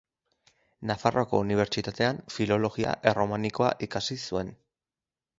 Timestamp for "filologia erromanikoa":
2.37-3.69